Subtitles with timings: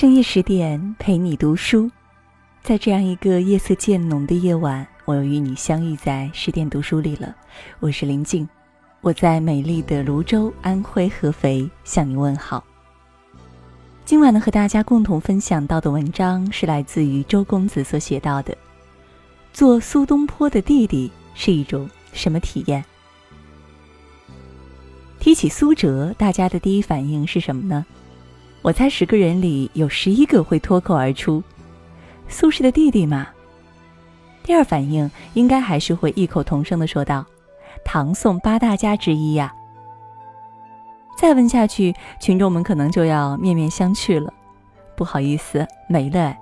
[0.00, 1.90] 深夜十点陪你读书，
[2.62, 7.34] 在这样一个夜色渐浓的夜晚，我又与你相遇在十点读书里了。
[7.80, 8.48] 我是林静，
[9.00, 12.62] 我在美丽的泸州安徽合肥向你问好。
[14.04, 18.56] 今晚呢，和大家共同分享到的文章是来自于周公子所写到的：
[19.52, 22.84] 做苏东坡的弟弟是一种什么体验？
[25.18, 27.84] 提起苏辙，大家的第一反应是什么呢？
[28.62, 31.42] 我猜十个人里有十一个会脱口而出
[32.28, 33.26] ：“苏轼的弟弟嘛。”
[34.42, 37.24] 第二反应应该还是会异口同声的说道
[37.84, 39.54] ：“唐宋八大家之一呀。”
[41.16, 44.32] 再问下去，群众们可能就要面面相觑了。
[44.96, 46.34] 不好意思，没了。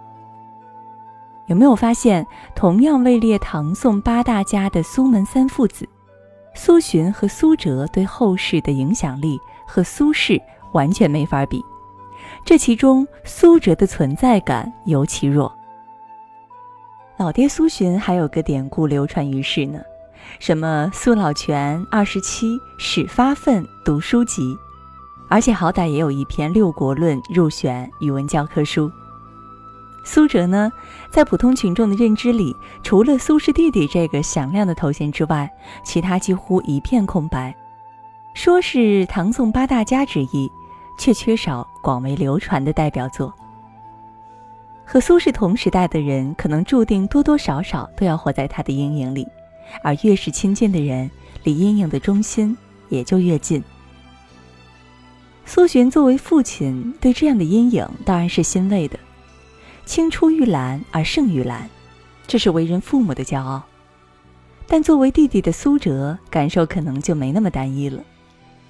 [1.47, 5.89] 有没有发现，同样位列唐宋八大家的苏门三父子，
[6.55, 10.41] 苏洵和苏辙对后世的影响力和苏轼
[10.73, 11.65] 完全没法比。
[12.47, 15.53] 这其中，苏辙的存在感尤其弱。
[17.17, 19.81] 老爹苏洵还有个典故流传于世呢，
[20.39, 24.57] 什么苏老泉二十七始发愤读书籍，
[25.29, 28.89] 而且好歹也有一篇《六国论》入选语文教科书。
[30.05, 30.71] 苏辙呢，
[31.11, 35.51] 在普通群众的认知里，除了苏轼弟弟这个响亮的头衔之外，
[35.83, 37.53] 其他几乎一片空白。
[38.35, 40.49] 说是唐宋八大家之一。
[40.99, 43.33] 却缺少广为流传的代表作。
[44.85, 49.25] 和苏轼同时代的人，可能注定多多少少都要活在他的阴影里，
[49.85, 51.09] 而越是亲近的人，
[51.45, 53.63] 离阴影的中心也就越近。
[55.45, 58.99] 苏洵作为父亲，对这样的阴影当然是欣慰的。
[59.85, 61.71] 青出于蓝而胜于蓝，
[62.27, 63.63] 这是为人父母的骄傲。
[64.67, 68.03] 但作为弟弟的苏辙，感受可能就没那么单一了。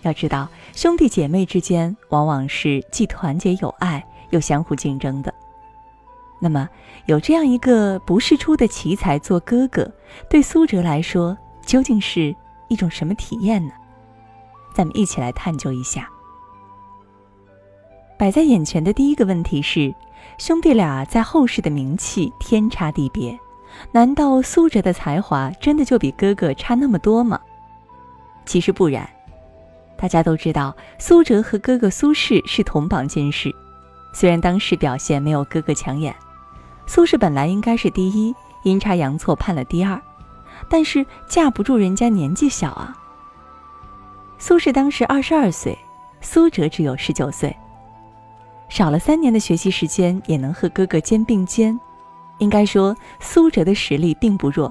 [0.07, 5.35] 要知道，兄弟姐妹之间往往是既团结友爱，又相互竞争的。
[6.39, 6.69] 那么，
[7.07, 9.91] 有这样一个不世出的奇才做哥哥，
[10.31, 12.35] 对苏辙来说，究竟是
[12.69, 13.73] 一种什么体验呢？
[14.75, 16.09] 咱们一起来探究一下。
[18.17, 19.93] 摆在眼前的第一个问题是：
[20.39, 23.37] 兄弟俩在后世的名气天差地别，
[23.91, 27.41] 难道苏辙的才华真的就比哥哥差那么多吗？
[28.45, 29.09] 其实不然。
[29.97, 33.55] 大家都知道，苏辙和哥哥苏轼是同榜进士，
[34.13, 36.15] 虽然当时表现没有哥哥抢眼，
[36.87, 40.01] 苏轼本来应该是第一，阴差阳错判了第二，
[40.69, 42.95] 但是架不住人家年纪小啊。
[44.39, 45.77] 苏轼当时二十二岁，
[46.21, 47.57] 苏辙只有十九岁，
[48.69, 51.79] 少了三年的学习时间也能和哥哥肩并肩，
[52.39, 54.71] 应该说苏辙的实力并不弱。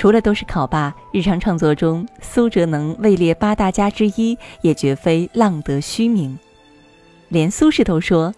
[0.00, 6.38] 除了都是考霸，日常创作中苏辙能位列八大家之一，也绝非浪得虚名。
[7.28, 8.34] 连苏轼都说：“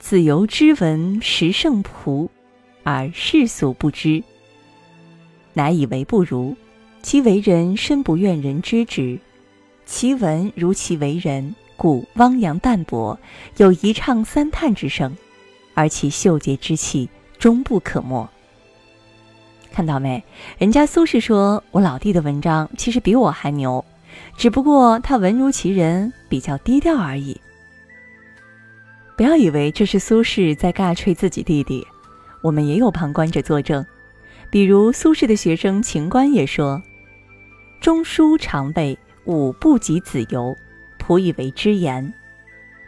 [0.00, 2.28] 子由知闻十胜仆，
[2.82, 4.24] 而世俗不知，
[5.52, 6.56] 乃以为不如。
[7.00, 9.20] 其为人深不愿人知之，
[9.84, 13.16] 其文如其为人，故汪洋淡泊，
[13.58, 15.16] 有一唱三叹之声，
[15.74, 18.28] 而其秀洁之气终不可没。”
[19.76, 20.24] 看到没？
[20.56, 23.84] 人家苏轼说：“我老弟的文章其实比我还牛，
[24.34, 27.38] 只不过他文如其人，比较低调而已。”
[29.18, 31.86] 不要以为这是苏轼在尬吹自己弟弟，
[32.40, 33.84] 我们也有旁观者作证。
[34.50, 36.80] 比如苏轼的学生秦观也说
[37.78, 40.56] ：“中书常备，吾不及子由，
[40.98, 42.14] 仆以为之言。”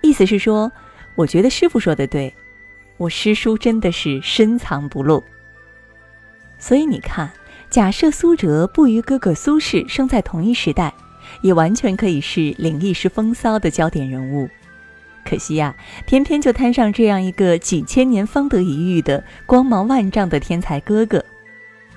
[0.01, 0.73] 意思是说，
[1.17, 2.33] 我觉得师傅说的对，
[2.97, 5.23] 我师叔真的是深藏不露。
[6.59, 7.31] 所以你看，
[7.71, 10.93] 假设苏辙不与哥哥苏轼生在同一时代，
[11.43, 14.49] 也完全可以是领一时风骚的焦点人物。
[15.25, 15.75] 可惜呀，
[16.07, 21.23] 偏偏就摊上这样一个几千年方得一遇的光芒万丈的天才哥哥，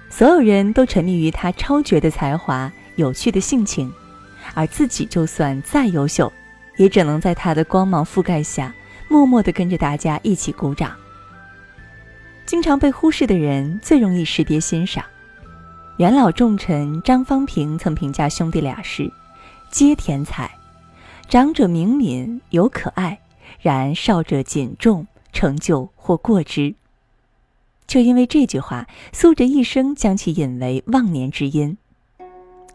[0.09, 3.91] 所有人都沉迷于他超绝的才华、有趣的性情，
[4.53, 6.31] 而自己就算再优秀，
[6.75, 8.73] 也只能在他的光芒覆盖下，
[9.07, 10.91] 默默地跟着大家一起鼓掌。
[12.51, 15.05] 经常被忽视的人最容易识别欣赏。
[15.95, 19.09] 元老重臣张方平曾评价兄弟俩是
[19.71, 20.51] ：“皆天才，
[21.29, 23.21] 长者明敏有可爱，
[23.61, 26.75] 然少者谨重，成就或过之。”
[27.87, 31.77] 就因为这句话，苏辙一生将其引为忘年之音。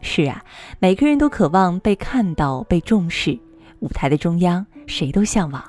[0.01, 0.43] 是啊，
[0.79, 3.37] 每个人都渴望被看到、被重视，
[3.81, 5.63] 舞台的中央，谁都向往。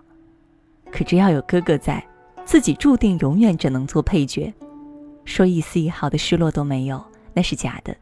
[0.91, 2.03] 可只要有哥哥在。
[2.49, 4.51] 自己注定永远只能做配角，
[5.27, 7.05] 说一丝一毫的失落都没有，
[7.35, 7.95] 那是假的。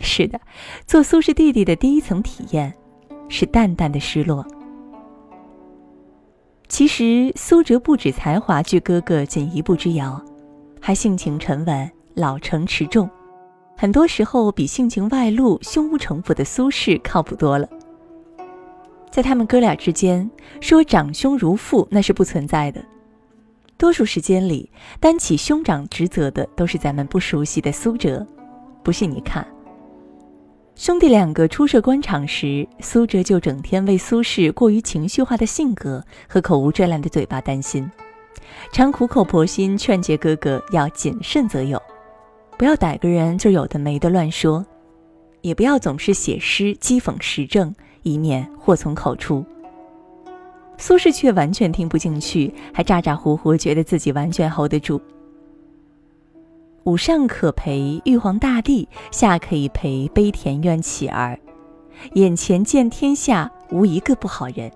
[0.00, 0.40] 是的，
[0.84, 2.74] 做苏轼弟弟的第一层体验，
[3.28, 4.44] 是淡淡的失落。
[6.66, 10.20] 其实苏辙不止才华距哥哥仅一步之遥，
[10.80, 13.08] 还性情沉稳、老成持重，
[13.76, 17.68] 很多时候比性情外露、胸无城府的苏轼靠谱多了。
[19.08, 20.28] 在他们哥俩之间，
[20.60, 22.84] 说长兄如父那是不存在的。
[23.78, 28.26] 多数时间里，担起兄长职责的都是咱们不熟悉的苏辙。
[28.82, 29.46] 不信你看，
[30.74, 37.90] 兄弟两个初涉官场时，苏辙就整天为苏轼过于情绪化的性格和口无遮拦的嘴巴担心，
[38.72, 41.80] 常苦口婆心劝诫哥哥要谨慎择友，
[42.56, 44.64] 不要逮个人就有的没的乱说，
[45.42, 49.44] 也不要总是写诗讥讽时政，以免祸从口出。
[50.78, 55.00] 苏轼却完全听不进去，还咋咋呼呼，觉得自己完全 hold 得住。
[56.84, 61.38] 午上可陪玉皇大帝，下可以陪悲田院乞儿，
[62.14, 64.70] 眼前见天下无一个不好人。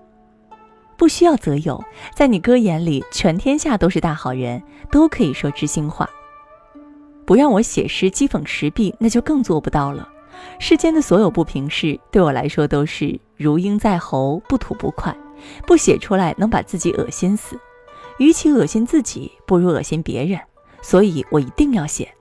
[0.97, 1.81] 不需要择友，
[2.13, 4.61] 在你哥眼里，全天下都是大好人，
[4.91, 6.07] 都可以说知心话。
[7.25, 10.07] 不让我写诗讥讽时弊，那就更做不到了。
[10.59, 15.15] 世间的所有不平事，对我来说都是如鹰在喉，不吐不快。
[15.65, 17.59] 不写出来能把自己恶心死，
[18.17, 20.39] 与其恶心自己，不如恶心别人，
[20.81, 22.13] 所以我一定要写。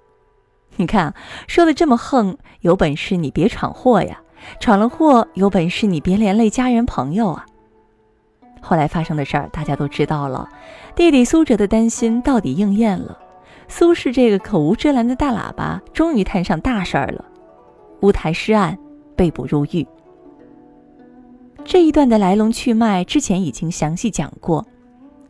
[0.77, 1.15] 你看，
[1.47, 4.21] 说的这么横，有本事你别闯祸呀！
[4.59, 7.45] 闯了祸，有本事你别连累家人朋友啊！
[8.63, 10.49] 后来发生的事儿大家都知道了，
[10.95, 13.19] 弟弟苏辙的担心到底应验了，
[13.69, 17.25] 苏轼这个口无遮拦的大喇叭终于摊上大事儿了，
[18.01, 18.79] 乌台诗案，
[19.15, 19.87] 被捕入狱。
[21.71, 24.67] 这一段的来龙去脉之前已经详细讲过，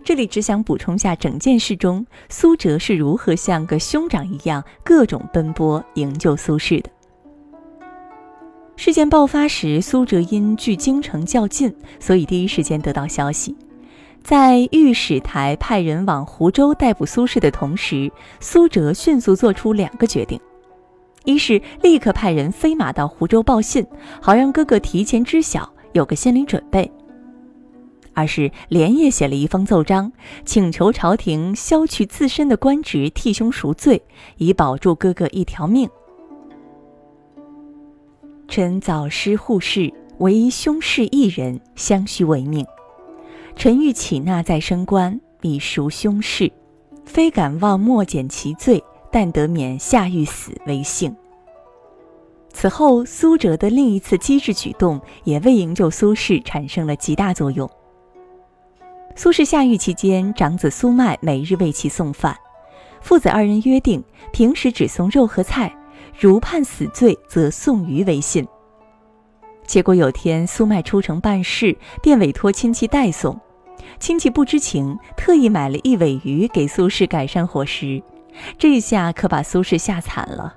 [0.02, 6.88] 这里只想补充下整件事中苏辙是如何像个兄长一样各种奔波营救苏轼的。
[8.74, 13.54] 事件爆发时，苏辙因距京城较近，所以第一时间得到消息，
[14.22, 18.10] 在御史台派人往湖州逮捕苏轼的同时，
[18.40, 20.40] 苏辙迅速做出两个决定：
[21.24, 23.86] 一是立刻派人飞马到湖州报信，
[24.22, 25.70] 好让哥哥提前知晓。
[25.92, 26.90] 有个心理准备，
[28.14, 30.12] 而是连夜写了一封奏章，
[30.44, 34.02] 请求朝廷削去自身的官职，替兄赎罪，
[34.36, 35.88] 以保住哥哥一条命。
[38.48, 42.66] 臣早失护士，唯兄事一人，相续为命。
[43.56, 46.50] 臣欲起纳再升官，以赎兄事，
[47.04, 48.82] 非敢望莫减其罪，
[49.12, 51.14] 但得免下狱死为幸。
[52.52, 57.68] 此后，苏辙的另一次机智举动也为营救苏轼产生了极大作用。
[59.16, 62.36] 苏轼下狱期间，长子苏迈每日为其送饭，
[63.00, 64.02] 父子二人约定，
[64.32, 65.74] 平时只送肉和菜，
[66.18, 68.46] 如判死罪，则送鱼为信。
[69.66, 73.40] 结果有天，苏迈出城办事，便委托亲戚代送，
[73.98, 78.02] 亲戚不知情，特意买了一尾鱼给苏轼改善伙食，
[78.58, 80.56] 这下可把苏轼吓惨了。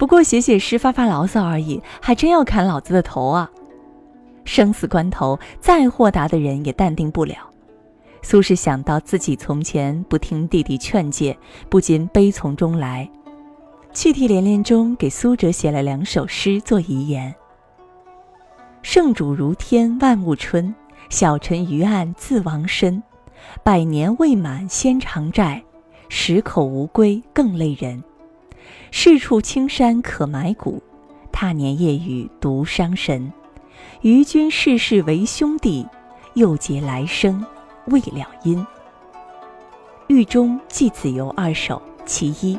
[0.00, 3.50] 不过写写诗发发牢骚而已，还真要砍老子的头啊！
[4.46, 7.36] 生死关头，再豁达的人也淡定不了。
[8.22, 11.36] 苏轼想到自己从前不听弟弟劝诫，
[11.68, 13.10] 不禁悲从中来，
[13.92, 17.34] 泣涕连连中给苏辙写了两首诗做遗言
[18.80, 20.74] ：“圣主如天万物春，
[21.10, 23.02] 小臣于案自亡身。
[23.62, 25.62] 百年未满先偿债，
[26.08, 28.02] 十口无归更累人。”
[28.90, 30.82] 是处青山可埋骨，
[31.32, 33.32] 他年夜雨独伤神。
[34.02, 35.86] 与君世世为兄弟，
[36.34, 37.44] 又结来生
[37.86, 38.66] 未了因。
[40.08, 42.58] 狱中寄子由二首其一。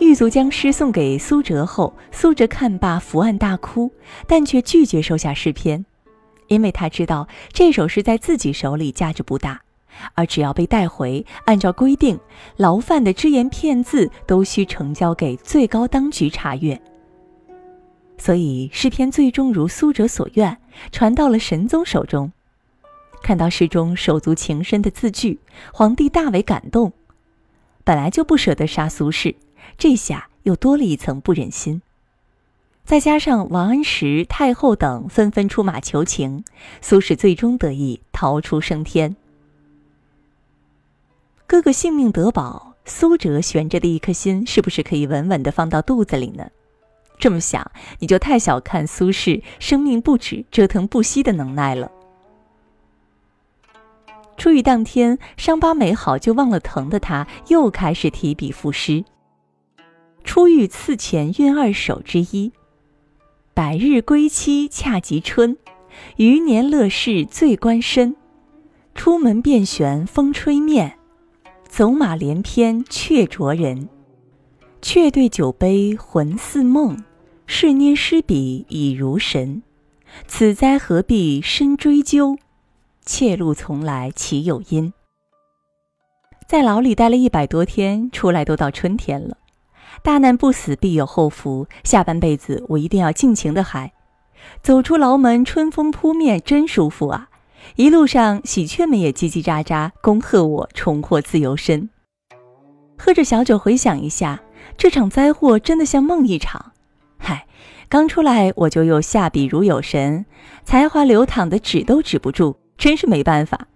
[0.00, 3.92] 狱卒将诗送给苏辙后，苏辙看罢伏案大哭，
[4.26, 5.84] 但却拒绝收下诗篇，
[6.48, 9.62] 因为他知道这首诗在自己手里价值不大。
[10.14, 12.18] 而只要被带回，按照规定，
[12.56, 16.80] 牢犯的只言片字都需呈交给最高当局查阅。
[18.16, 20.58] 所以诗篇最终如苏辙所愿，
[20.92, 22.32] 传到了神宗手中。
[23.22, 25.40] 看到诗中手足情深的字句，
[25.72, 26.92] 皇帝大为感动。
[27.82, 29.34] 本来就不舍得杀苏轼，
[29.76, 31.82] 这下又多了一层不忍心。
[32.84, 36.44] 再加上王安石、太后等纷纷出马求情，
[36.82, 39.16] 苏轼最终得以逃出升天。
[41.46, 46.48] 哥哥性命得保，苏辙悬着的一颗心是不是可以稳稳地放到肚子里呢？
[47.18, 47.70] 这么想，
[48.00, 51.90] 你就太小看苏轼生命不止、折腾不息的能耐了。
[54.36, 59.04] 出狱当天，伤疤没好就忘了疼的他，又开始提笔赋诗。
[60.24, 62.52] 出狱次前韵二首之一：
[63.54, 65.56] 百日归期恰及春，
[66.16, 68.16] 余年乐事最关身。
[68.94, 70.98] 出门便旋风吹面，
[71.76, 73.88] 走马连篇却着人。
[74.80, 77.02] 却对酒杯魂似梦，
[77.48, 79.60] 是拈诗笔已如神。
[80.28, 82.38] 此灾何必深追究？
[83.04, 84.92] 怯路从来岂有因？
[86.46, 89.36] 在牢里待了一百多天，出来都到春天了。
[90.00, 91.66] 大难不死，必有后福。
[91.82, 93.92] 下半辈子我一定要尽情的嗨。
[94.62, 97.30] 走出牢门，春风扑面，真舒服啊！
[97.76, 101.88] 一路上，喜鹊们也叽叽喳喳，恭贺我重获自由身。
[102.96, 104.40] 喝着小酒，回想一下，
[104.76, 106.72] 这场灾祸真的像梦一场。
[107.18, 107.46] 嗨，
[107.88, 110.24] 刚出来我就又下笔如有神，
[110.64, 113.66] 才华流淌的止都止不住，真是没办法。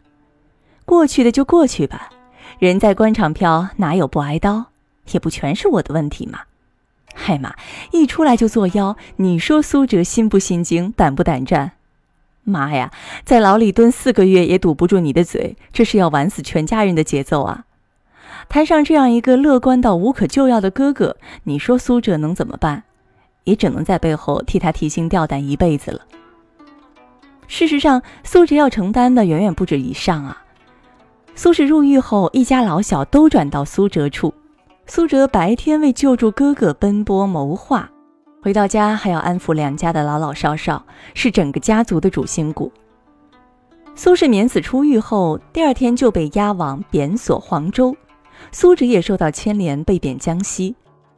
[0.85, 2.11] 过去的就过去吧。
[2.59, 4.67] 人在官场飘，哪有不挨刀？
[5.13, 6.41] 也不全是我的问题嘛。
[7.15, 7.55] 嗨妈，
[7.91, 11.73] 一出来就作妖，你说苏哲心不心惊，胆不胆战？
[12.49, 12.91] 妈呀，
[13.25, 17.65] 在牢里蹲四个月也堵不住你的嘴，这是要玩死全家人的节奏啊！
[18.49, 22.85] 摊上这样一个乐观到无可救药的哥哥，你说苏哲能怎么办？
[23.45, 26.01] 也只能在背后替他提心吊胆一辈子了。
[27.47, 30.43] 事实上，苏哲要承担的远远不止以上啊。
[31.35, 34.35] 苏轼入狱后，一家老小都转到苏哲处。
[34.87, 37.91] 苏哲白天为救助哥哥奔波谋划，
[38.49, 42.73] 回到家还要安抚两家的老老少少，是整个家族的主心骨。
[43.95, 47.95] 苏轼免死出狱后，第二天就被押往贬所黄州，
[48.51, 50.75] 苏辙也受到牵连，被贬江西。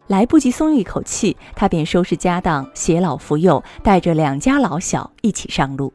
[0.08, 5.92] 来不及松一口气，他便收拾家当，携老扶幼，带着两家老小一起上路。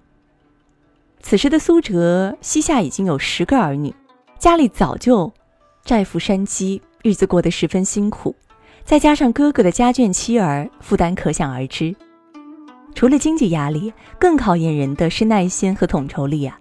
[1.19, 3.93] 此时的苏辙膝下已经有十个儿女。
[4.39, 5.33] 家里早就
[5.83, 8.33] 债负山积，日子过得十分辛苦，
[8.85, 11.95] 再加上哥哥的家眷妻儿，负担可想而知。
[12.93, 16.59] 除了经济压力，更考验人的是耐心和统筹力啊！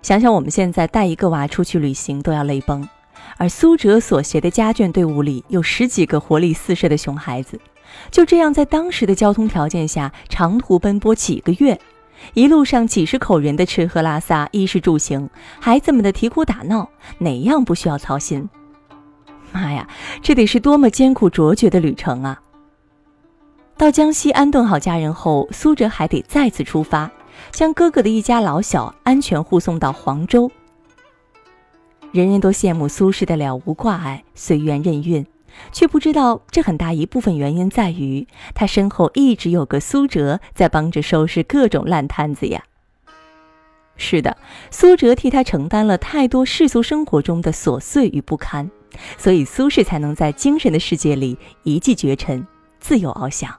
[0.00, 2.88] 想想我们现在带一个娃出去旅行都要泪崩，
[3.36, 7.60] 而苏哲所携的家眷队伍里有十几个活力四射的熊孩子，
[8.10, 11.78] 就这样在当时的交通条件下长途奔波几个月。
[12.32, 15.28] 一路上几十口人的吃喝拉撒、衣食住行，
[15.60, 16.88] 孩子们的啼哭打闹，
[17.18, 18.48] 哪样不需要操心？
[19.52, 19.88] 妈呀，
[20.22, 22.40] 这得是多么艰苦卓绝的旅程啊！
[23.76, 27.10] 到江西安顿好家人后，苏哲还得再次出发，
[27.50, 30.50] 将哥哥的一家老小安全护送到黄州。
[32.12, 35.26] 人人都羡慕苏轼的了无挂碍、随缘任运。
[35.72, 42.62] 却不知道，这很大一部分原因在于他身后一直有个苏哲在帮着收拾各种烂摊子呀。
[43.96, 44.36] 是的，
[44.70, 48.70] 苏哲替他承担了太多世俗生活中的琐碎与不堪，
[49.18, 52.46] 所以苏轼才能在精神的世界里一骑绝尘，
[52.78, 53.54] 自由翱翔，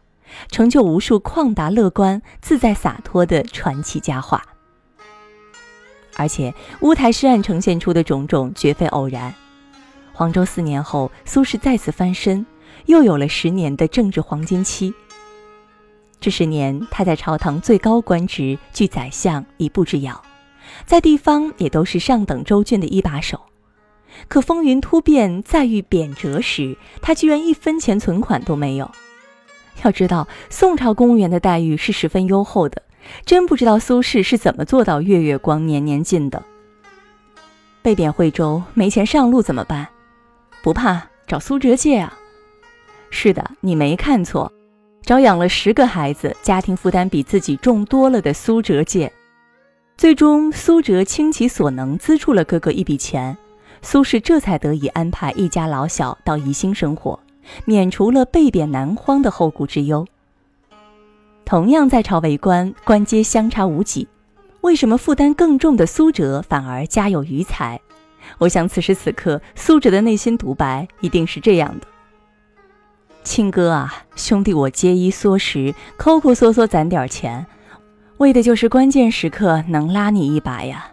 [0.49, 4.43] 成就无数旷达乐观、自在洒脱的传奇佳话。
[6.17, 9.33] 而且乌台诗案呈现出的种种，绝非偶然。
[10.13, 12.45] 黄州四年后，苏轼再次翻身，
[12.85, 14.93] 又有了十年的政治黄金期。
[16.19, 20.21] 这十年，他在朝堂最高官职，距宰相一步之遥，
[20.85, 23.41] 在地方也都是上等州郡的一把手。
[24.27, 28.89] 可风云突变，再遇贬谪时，他居然一分钱存款都没有。
[29.83, 32.83] 要知道，宋朝公务员的待遇是十分优厚的，
[33.25, 36.43] 真不知道苏轼是怎么做到月月光、年年进的。
[37.81, 39.87] 被贬惠州，没钱上路怎么办？
[40.61, 42.13] 不怕，找苏辙借啊！
[43.09, 44.51] 是的，你没看错，
[45.03, 49.11] 找养了十个孩子、家庭负担比自己重多了的苏辙借。
[49.97, 53.35] 最终，苏辙倾其所能资助了哥哥一笔钱，
[53.81, 57.19] 苏轼这才得以安排一家老小到宜兴生活，
[57.65, 60.07] 免除了被贬南荒的后顾之忧。
[61.43, 64.07] 同样在朝为官，官阶相差无几，
[64.61, 67.81] 为什么负担更重的苏辙反而家有余财？
[68.37, 71.87] 我想，此时此刻，苏辙的内心独白一定是这样的
[73.25, 77.45] ：“亲哥啊，兄弟，我节衣缩食，抠抠缩缩攒点钱，
[78.17, 80.91] 为的就是关键时刻能拉你一把呀。”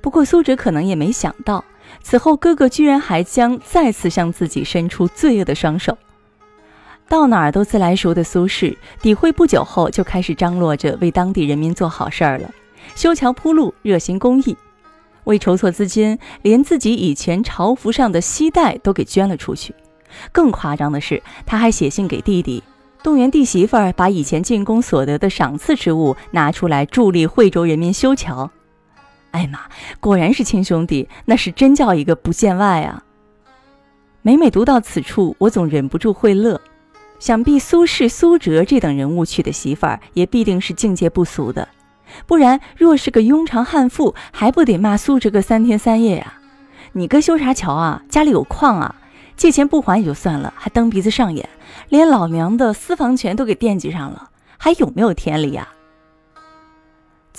[0.00, 1.62] 不过，苏辙可能也没想到，
[2.02, 5.96] 此后哥哥居然还将再次向自己伸出罪恶的双手。
[7.08, 12.50] 到哪儿都自来熟的苏轼，抵会不久后就开始张罗着为当地人民做好事儿了，
[12.94, 14.56] 修桥铺路，热心公益。
[15.24, 19.74] 为筹措资金，连自己以前朝服上的膝带都给捐了出去。
[20.32, 22.62] 更夸张的是，他还写信给弟弟，
[23.02, 28.50] 动员弟媳妇儿把以前进宫所得的赏赐之物拿出来助力惠州人民修桥。
[29.30, 29.60] 哎妈，
[30.00, 33.02] 果然是亲兄弟，那是真叫一个不见外啊！
[34.22, 36.60] 每每读到此处，我总忍不住会乐。
[37.18, 41.68] 想必苏轼、苏辙这等人物娶的媳妇儿，也必定是境界不俗的。
[42.26, 46.34] 不然若是个庸常悍妇，还不得骂苏辙个三天三夜呀？
[46.92, 48.02] 你哥修啥桥啊？
[48.08, 48.94] 家里有矿啊？
[49.36, 51.48] 借钱不还也就算了，还蹬鼻子上眼，
[51.90, 55.68] 连老娘的私房钱都给惦记上了，还有没有天理呀？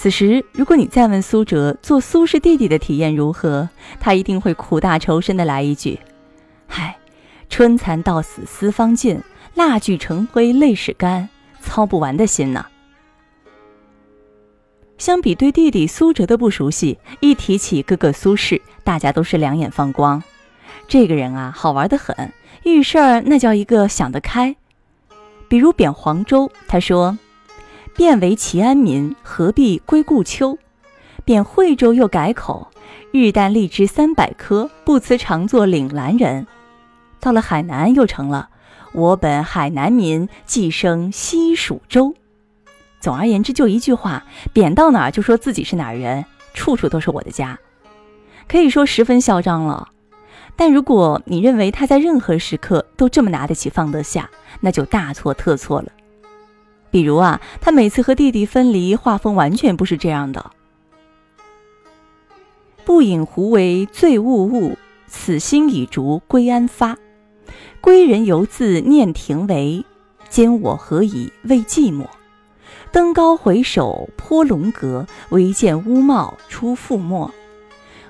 [0.01, 3.67] 此时，如果你再问苏辙做苏轼弟弟的体验如何，
[3.99, 5.99] 他一定会苦大仇深的来一句
[6.67, 6.95] ：“嗨，
[7.49, 9.21] 春蚕到死丝方尽，
[9.55, 11.27] 蜡炬成灰泪始干，
[11.59, 12.65] 操不完的心呐。”
[14.97, 20.23] 相比对弟弟苏辙的不熟悉，一提起哥哥苏轼，大家都是两眼放光。
[20.87, 22.31] 这个人啊，好玩的很，
[22.63, 24.55] 遇事儿那叫一个想得开。
[25.49, 27.17] 比如贬黄州，他说。
[27.99, 30.57] 便为齐安民，何必归故丘？
[31.25, 32.71] 贬惠州又改口，
[33.11, 36.47] 日啖荔枝三百颗，不辞常作岭南人。
[37.19, 38.47] 到了海南又成了，
[38.93, 42.15] 我本海南民，寄生西蜀州。
[43.01, 47.59] 总而言之，就一句话，贬到哪儿就说自己是哪儿人，处处都是我的家，
[48.47, 49.89] 可以说十分嚣张了。
[50.55, 54.29] 但如果你认为他在任何时刻都这么拿得起放得下，
[54.61, 55.91] 那就大错特错了。
[56.91, 60.51] 比如啊，他每次和弟弟分离，画风完全不是这样的。
[62.85, 64.77] 不饮胡为醉物物，
[65.07, 66.97] 此心已逐归安发。
[67.81, 69.85] 归人犹自念庭为，
[70.29, 72.07] 兼我何以慰寂寞？
[72.91, 77.31] 登高回首颇龙阁，唯见乌帽出覆没。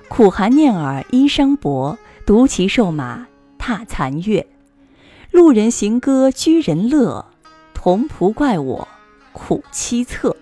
[0.08, 3.26] 苦寒念尔衣裳薄，独骑瘦马
[3.58, 4.46] 踏残月。
[5.30, 7.26] 路人行歌居人乐。
[7.82, 8.86] 同仆怪我
[9.32, 10.36] 苦凄恻，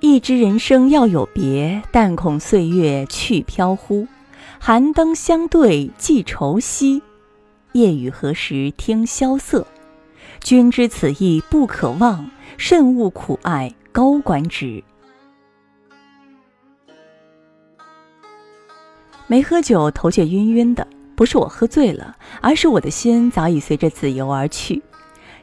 [0.00, 4.08] 一知人生要有别，但恐岁月去飘忽。
[4.58, 7.00] 寒灯相对寄愁夕，
[7.70, 9.64] 夜雨何时听萧瑟？
[10.40, 14.82] 君知此意不可忘，慎勿苦爱高官职。
[19.28, 24.82] 没喝酒，头却晕晕的，不是我喝醉了，而是我的心早已随着子由而去。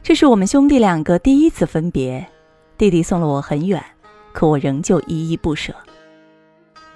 [0.02, 2.26] 这是我们兄弟两个第一次分别，
[2.76, 3.80] 弟弟送了我很远，
[4.32, 5.72] 可我仍旧依依不舍。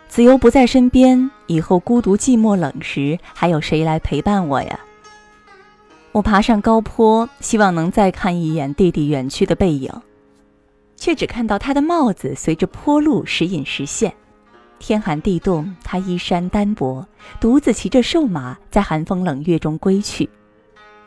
[0.08, 4.80] 子由不在身边，以后孤独寂寞冷时，还有谁来陪伴我呀？
[6.10, 9.92] 我爬上高坡，希望能再看一眼弟弟远去的背影，
[10.96, 14.12] 却只看到他的帽子随着坡路时隐时现。
[14.80, 17.06] 天寒地冻，他衣衫单薄，
[17.40, 20.28] 独自骑着瘦马，在寒风冷月中归去。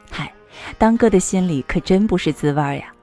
[0.10, 0.32] 嗨
[0.78, 2.94] 当哥的心里可真不是滋味呀。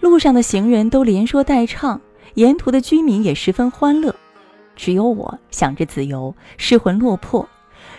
[0.00, 2.00] 路上的行人都连说带唱，
[2.34, 4.14] 沿途的居民也十分欢乐，
[4.74, 7.46] 只有我想着子由，失魂落魄，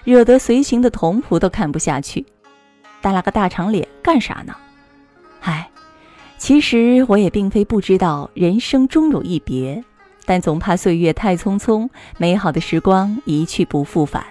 [0.04, 2.26] 惹得随行的童仆都看不下去，
[3.02, 4.56] 耷拉个大长脸干啥呢？
[5.42, 5.70] 唉，
[6.38, 9.84] 其实我也并非不知道人生终有一别，
[10.26, 14.24] 但总怕岁月太匆匆，美好的时光一去不复返。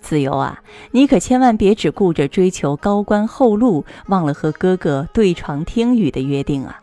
[0.00, 6.80] 子由啊，你可千万别只顾着追求高官厚禄，忘了和哥哥对床听雨的约定啊！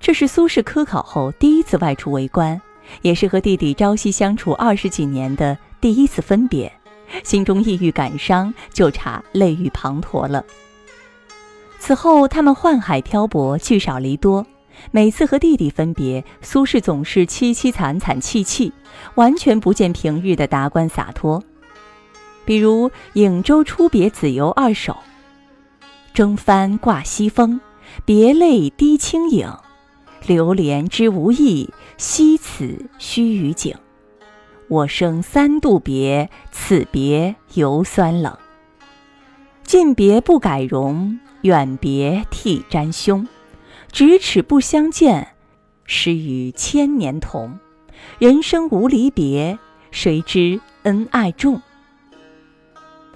[0.00, 2.60] 这是苏轼科考后第一次外出为官，
[3.02, 6.72] 也是和弟弟朝夕相处二十几年的第一次分别，
[7.22, 10.44] 心中抑郁感伤，就差泪雨滂沱了。
[11.78, 14.46] 此后，他们宦海漂泊，聚少离多。
[14.90, 18.72] 每次和弟弟分别，苏轼总是凄凄惨惨戚戚，
[19.14, 21.42] 完全不见平日的达观洒脱。
[22.44, 24.92] 比如《颍州初别子由二首》
[26.14, 27.60] ：“征帆挂西风，
[28.04, 29.52] 别泪滴清影。
[30.26, 33.76] 流连知无益，惜此须臾景。
[34.68, 38.36] 我生三度别，此别犹酸冷。
[39.62, 43.26] 近别不改容，远别涕沾胸。”
[43.96, 45.26] 咫尺不相见，
[45.86, 47.58] 失与千年同。
[48.18, 49.58] 人生无离别，
[49.90, 51.62] 谁知恩爱重？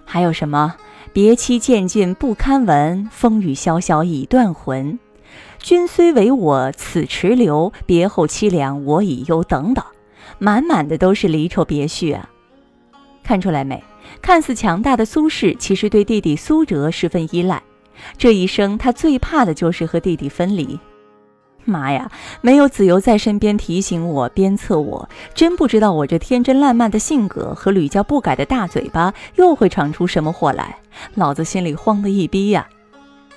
[0.07, 0.77] 还有什么？
[1.13, 4.99] 别期渐近不堪闻，风雨萧萧已断魂。
[5.59, 9.45] 君虽为我此池流，别后凄凉我已忧。
[9.45, 9.85] 等等，
[10.39, 12.31] 满满的都是离愁别绪啊！
[13.23, 13.85] 看出来没？
[14.23, 17.63] 看似强大的苏轼，其实对弟弟苏辙十分依赖。
[18.19, 20.79] 这一生，他最怕的就是和弟弟分离。
[21.65, 22.11] 妈呀，
[22.41, 30.79] 没有子由在身边提醒我、鞭策我，真不知道我这天真烂漫的性格和屡教不改的大嘴巴又会闯出什么祸来。
[31.15, 32.67] 老子心里慌得一逼呀！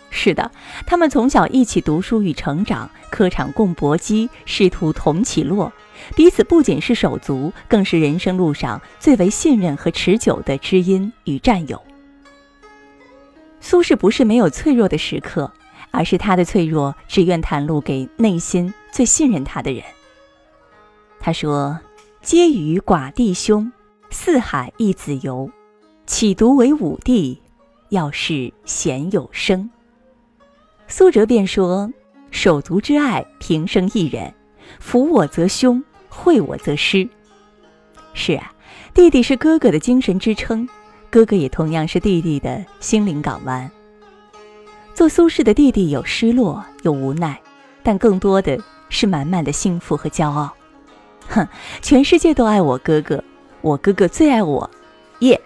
[0.10, 0.52] 是的，
[0.86, 5.74] 他们从小一起读书与成长，科场共搏击，仕途同起落，
[6.16, 11.82] 彼此不仅是手足，更是人生路上最为信任和持久的知音与战友。
[13.66, 15.50] 苏轼不是没有脆弱的时刻，
[15.90, 19.82] 而是他的脆弱只愿袒露给内心最信任他的人。
[21.18, 21.80] 他说
[22.22, 23.72] ：“皆与寡弟兄，
[24.10, 25.50] 四海一子游，
[26.06, 27.42] 岂独为五弟？
[27.88, 29.70] 要是贤有生。”
[30.90, 31.90] 苏辙便说
[32.32, 34.34] ：“手足之爱，平生一人，
[34.82, 37.08] 扶我则兄，惠我则师。”
[38.14, 38.54] 是啊，
[38.94, 40.68] 弟弟是哥哥的精神支撑，
[41.14, 43.70] 哥哥也同样是弟弟的心灵港湾。
[44.96, 47.40] 做苏轼的弟弟有失落，有无奈，
[47.84, 48.58] 但更多的
[48.90, 50.52] 是满满的幸福和骄傲。
[51.30, 51.48] 哼，
[51.84, 53.24] 全世界都爱我哥哥，
[53.62, 54.68] 我哥哥最爱我，
[55.20, 55.40] 耶！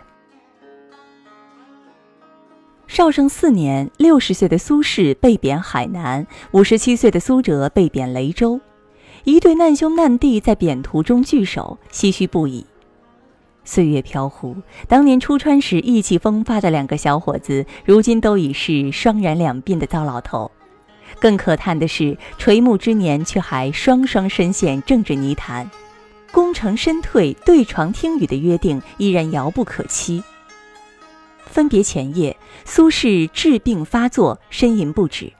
[2.87, 8.57] 绍圣四年，六十岁的苏轼被贬海南，五十七岁的苏辙被贬雷州。
[9.25, 12.65] 一对难兄难弟在贬途中聚首，唏嘘不已。
[13.67, 14.55] 岁月飘忽，
[14.87, 20.49] 当年出川时意气风发的两个小伙子，如今都已是双髯两鬓的糟老头。
[21.19, 25.69] 更可叹的是，垂暮之年却还双双深陷政治泥潭，
[26.31, 30.23] 功成身退、对床听雨的约定依然遥不可期。
[31.45, 35.33] 分别前夜，苏轼治病发作，呻吟不止，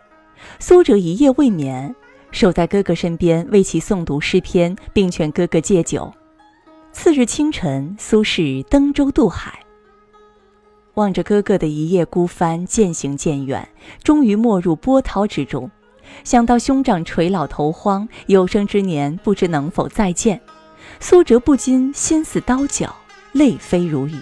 [0.59, 1.95] 苏辙一夜未眠。
[2.31, 6.13] 守在哥哥身边，为其诵读诗篇，并劝哥哥戒酒。
[6.99, 9.59] 次日清晨，苏轼登舟渡海，
[10.95, 13.69] 望着哥哥的一叶孤帆渐行渐远，
[14.01, 15.69] 终于没入波涛之中。
[16.23, 20.41] 想到兄长垂老头荒，有生之年不知能否再见，
[20.99, 22.93] 苏辙不禁心似刀绞，
[23.31, 24.17] 泪飞如雨。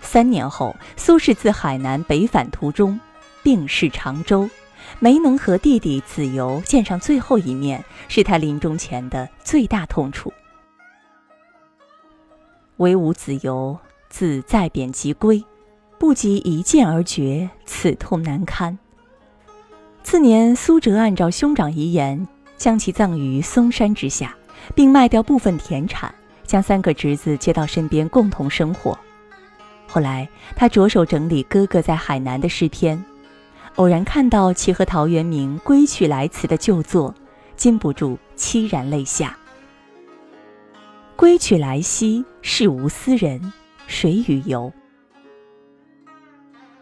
[0.00, 2.98] 三年后，苏轼自海南北返途中，
[3.42, 4.48] 病逝常州。
[5.00, 10.32] 没能和弟弟子由见上最后一面，是他临终前的最大痛楚。
[12.78, 15.44] 唯吾子由自再贬即归，
[15.98, 18.78] 不及一见而绝，此痛难堪。
[20.02, 24.36] 次年，苏辙按照兄长遗言，将其葬于嵩山之下，
[24.74, 28.98] 并卖掉部分田产，将三个侄子接到身边共同生活。
[29.86, 33.02] 后来，他着手整理哥哥在海南的诗篇。
[33.76, 37.14] 偶然看到其和陶渊明《归去来辞》的旧作，
[37.56, 39.36] 禁不住凄然泪下。
[41.16, 43.40] 归去来兮，世无私人，
[43.86, 44.70] 谁与游？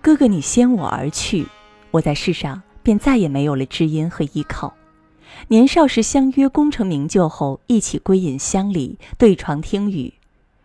[0.03, 1.47] 哥哥，你先我而去，
[1.93, 4.75] 我在世上便再也没有了知音和依靠。
[5.47, 10.13] 年少时相约功成名就后，一起归隐乡里，对床听雨，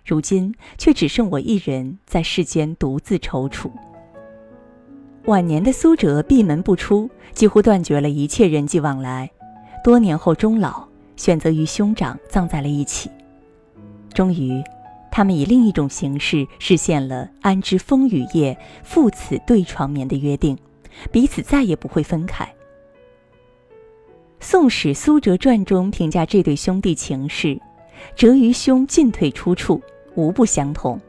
[0.03, 3.69] 如今却只剩我一人在世间独自踌躇。
[5.25, 9.29] 晚年的苏辙闭门不出，几乎断绝了一切人际往来。
[9.83, 13.11] 多年后终老，选择与兄长葬在了一起。
[14.11, 14.63] 终于，
[15.11, 20.57] 他们以另一种形式实现了“安知风雨夜，父子对床眠”的约定，
[21.11, 22.45] 彼此再也不会分开。
[24.39, 27.59] 《宋史·苏辙传》中评价这对兄弟情是
[28.15, 29.81] ：“辙与兄进退出处
[30.15, 30.99] 无不相同，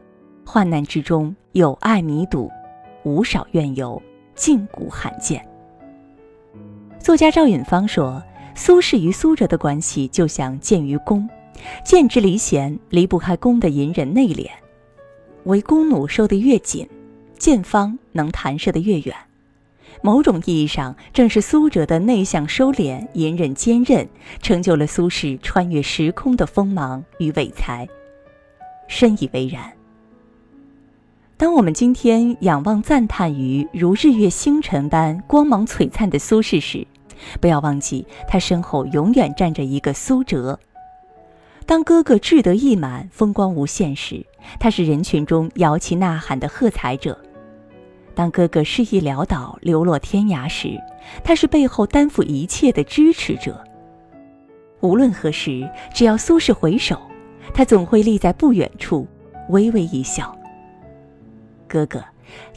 [0.44, 2.50] 患难之中友爱弥笃，
[3.02, 4.00] 无少怨尤。”
[4.34, 5.44] 近古罕见。
[7.00, 8.22] 作家赵允芳说
[8.54, 11.28] ：“苏轼与苏辙的关系就像剑与弓，
[11.84, 14.48] 剑之离弦离不开弓的隐忍内敛，
[15.44, 16.88] 为弓弩收得越紧，
[17.38, 19.14] 剑方能弹射得越远。
[20.02, 24.08] 某种意义上，正是苏辙的内向收敛、隐忍坚韧，
[24.40, 27.88] 成就了苏轼穿越时空的锋芒与伟才。
[28.86, 29.72] 深以为然。”
[31.36, 36.86] 当我们今天仰望赞叹于如日月星辰般光芒璀璨的苏轼时，
[37.40, 40.58] 不要忘记他身后永远站着一个苏辙。
[41.68, 44.24] 当哥哥志得意满、风光无限时，
[44.58, 47.12] 他是人群中摇旗呐喊的喝彩者；
[48.14, 50.80] 当哥哥失意潦倒、流落天涯时，
[51.22, 53.62] 他是背后担负一切的支持者。
[54.80, 56.98] 无论何时，只要苏轼回首，
[57.52, 59.06] 他总会立在不远处，
[59.50, 60.34] 微微一笑。
[61.66, 62.02] 哥哥，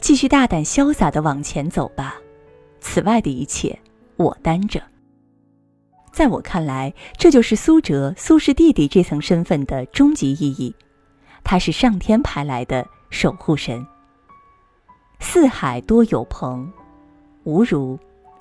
[0.00, 2.14] 继续大胆潇洒的往前走吧，
[2.80, 3.78] 此外的一切
[4.16, 4.82] 我担着。
[6.12, 10.74] 在我看来，这就是苏辙、苏轼弟弟这层身份的终极意义，
[11.42, 13.84] 他是上天派来的守护神。
[15.18, 16.70] 四海多有朋，
[17.44, 17.98] 吾如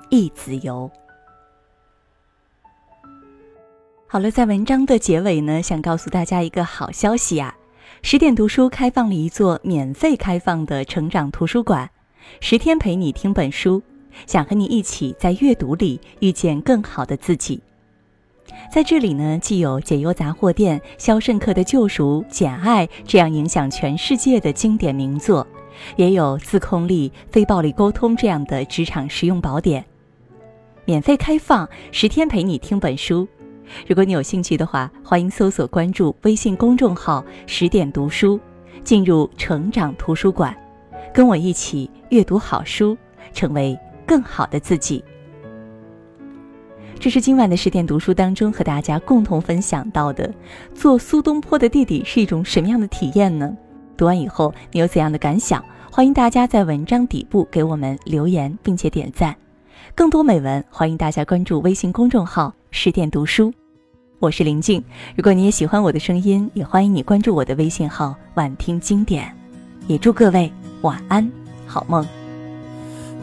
[0.10, 0.92] 一子游。
[4.08, 7.56] 好了，在文章的结尾呢，想告诉大家一个好消息呀。
[8.04, 11.90] 十点读书开放了一座免费开放的成长图书馆，
[12.42, 13.82] 十天陪你听本书，
[14.28, 17.62] 想和你一起在阅读里遇见更好的自己。
[18.72, 25.46] 在这里呢，既有解忧杂货店、肖申克的救赎、简爱这样影响全世界的经典名作，
[25.96, 29.86] 也有自控力、非暴力沟通这样的职场实用宝典，
[30.86, 33.28] 免费开放，十天陪你听本书。
[33.88, 38.38] 如果你有兴趣的话，欢迎搜索关注微信公众号“十点读书”，
[38.84, 40.56] 进入成长图书馆，
[41.14, 42.98] 跟我一起阅读好书，
[43.34, 43.78] 成为
[44.12, 45.02] 更好的自己。
[47.00, 50.30] 这是今晚的十点读书当中和大家共同分享到的，
[50.76, 53.56] 做苏东坡的弟弟是一种什么样的体验呢？
[53.96, 55.64] 读完以后你有怎样的感想？
[55.90, 59.34] 欢迎大家在文章底部给我们留言，并且点赞。
[59.96, 63.54] 更多美文，欢迎大家关注微信公众号“十点读书”。
[64.20, 64.84] 我是林静，
[65.16, 69.34] 如果你也喜欢我的声音，也欢迎你关注我的微信号“晚听经典”。
[69.88, 71.32] 也祝各位晚安，
[71.66, 72.06] 好梦。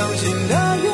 [0.00, 0.89] 相信的